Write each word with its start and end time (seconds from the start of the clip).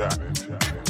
Jack. 0.00 0.89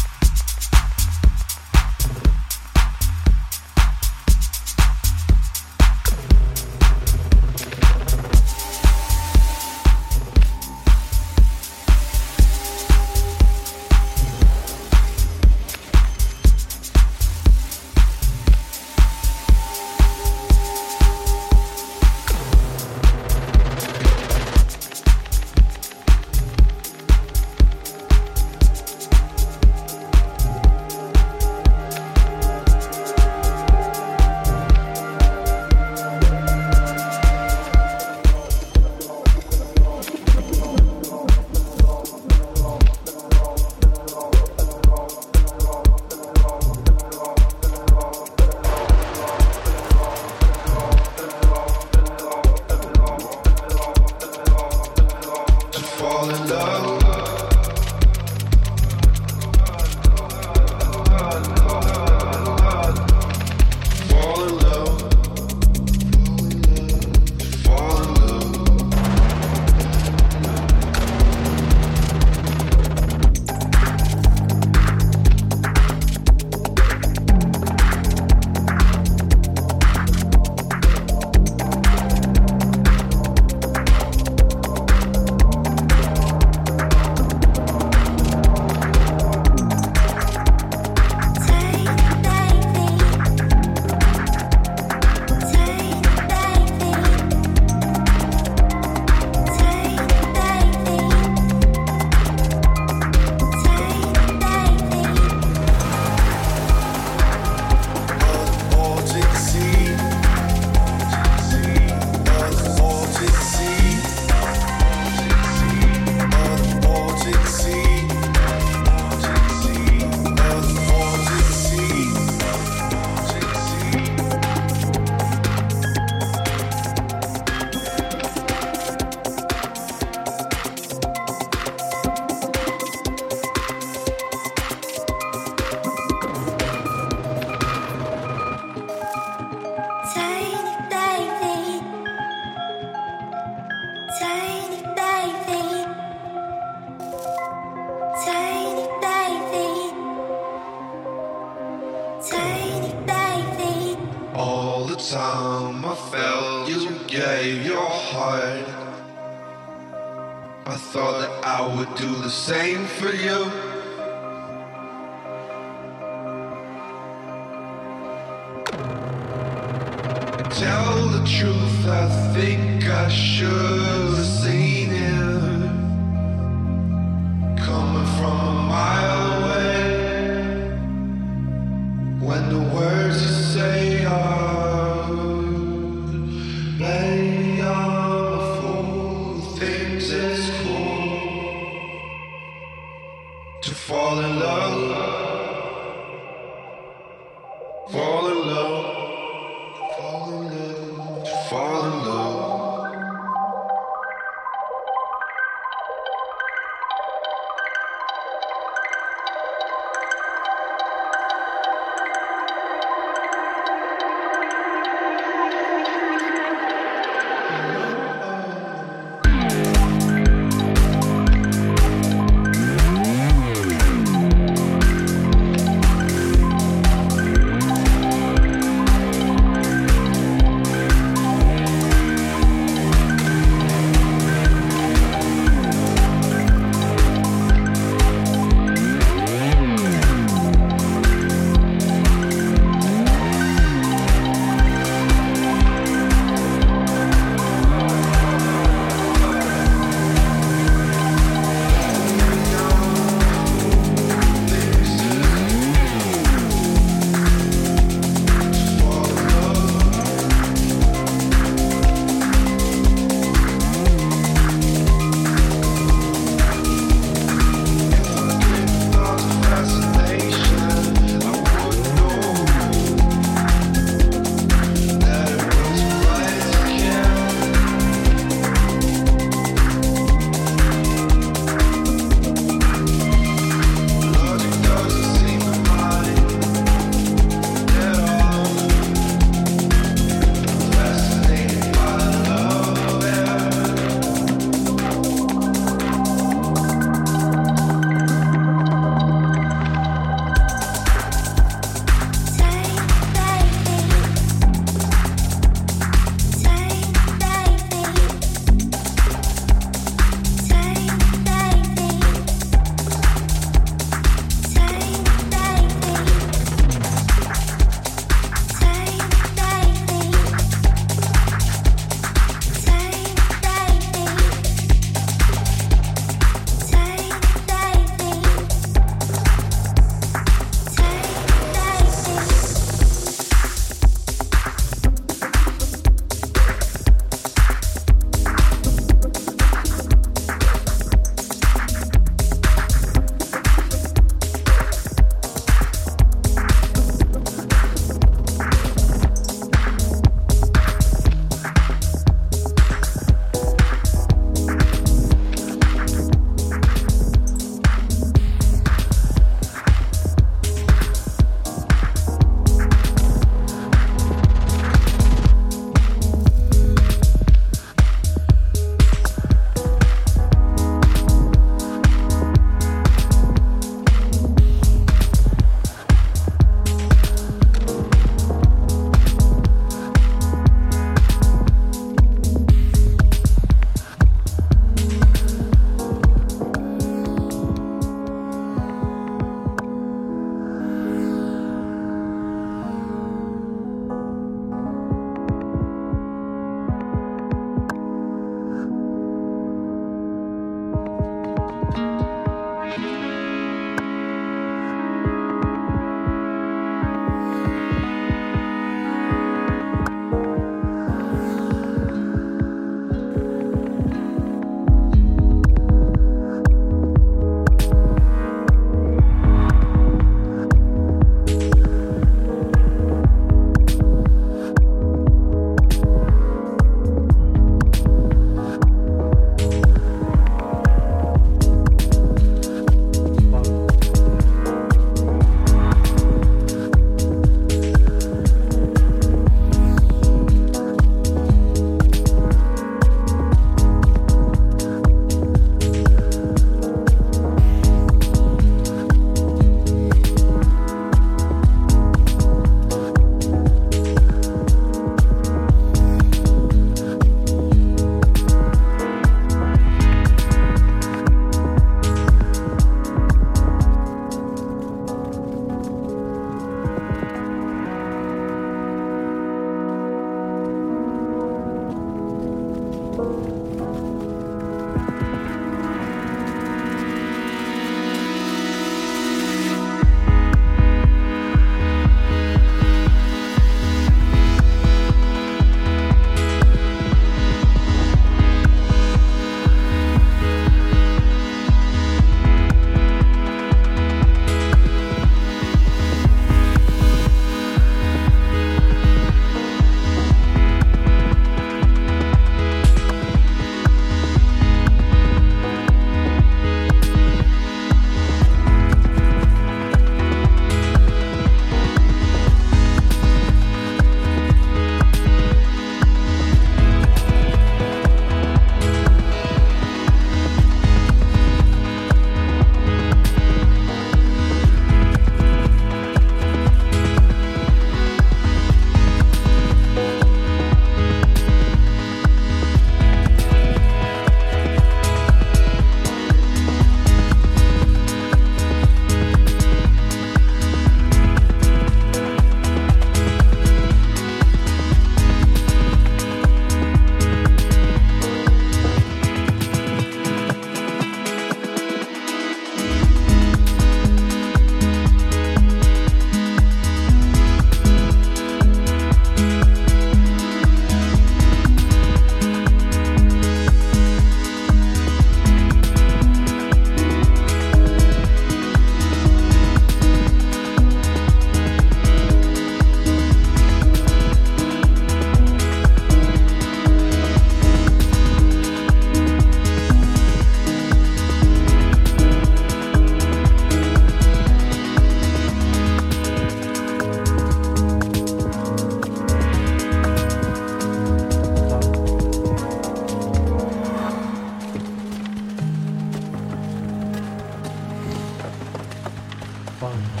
fun. 599.61 600.00